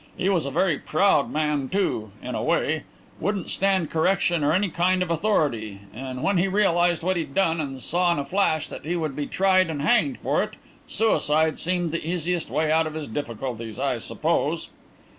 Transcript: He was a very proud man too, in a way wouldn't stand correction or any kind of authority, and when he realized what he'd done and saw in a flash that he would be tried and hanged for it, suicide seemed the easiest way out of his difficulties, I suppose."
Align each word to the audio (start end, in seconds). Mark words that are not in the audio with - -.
He 0.17 0.29
was 0.29 0.47
a 0.47 0.49
very 0.49 0.79
proud 0.79 1.29
man 1.29 1.69
too, 1.69 2.09
in 2.23 2.33
a 2.33 2.41
way 2.41 2.85
wouldn't 3.19 3.51
stand 3.51 3.91
correction 3.91 4.43
or 4.43 4.51
any 4.51 4.69
kind 4.71 5.03
of 5.03 5.11
authority, 5.11 5.81
and 5.93 6.23
when 6.23 6.39
he 6.39 6.47
realized 6.47 7.03
what 7.03 7.17
he'd 7.17 7.35
done 7.35 7.61
and 7.61 7.79
saw 7.83 8.11
in 8.11 8.17
a 8.17 8.25
flash 8.25 8.67
that 8.69 8.83
he 8.83 8.95
would 8.95 9.15
be 9.15 9.27
tried 9.27 9.69
and 9.69 9.83
hanged 9.83 10.17
for 10.17 10.41
it, 10.41 10.55
suicide 10.87 11.59
seemed 11.59 11.91
the 11.91 12.03
easiest 12.03 12.49
way 12.49 12.71
out 12.71 12.87
of 12.87 12.95
his 12.95 13.07
difficulties, 13.07 13.77
I 13.77 13.99
suppose." 13.99 14.71